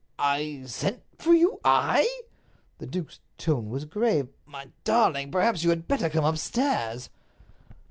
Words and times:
"I 0.17 0.63
sent 0.65 1.03
for 1.19 1.31
you—I?" 1.31 2.21
The 2.79 2.87
duke's 2.87 3.19
tone 3.37 3.69
was 3.69 3.85
grave. 3.85 4.29
"My 4.47 4.69
darling, 4.83 5.29
perhaps 5.31 5.63
you 5.63 5.69
had 5.69 5.87
better 5.87 6.09
come 6.09 6.25
upstairs." 6.25 7.11